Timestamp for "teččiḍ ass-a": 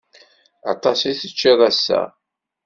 1.19-2.01